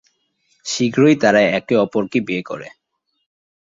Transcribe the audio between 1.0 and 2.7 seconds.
তারা একে অপরকে বিয়ে করে।